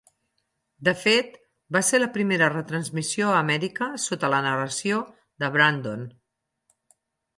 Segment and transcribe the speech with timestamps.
[0.87, 1.35] De fet,
[1.75, 5.03] va ser la primera retransmissió a Amèrica sota la narració
[5.45, 6.09] de Brandon.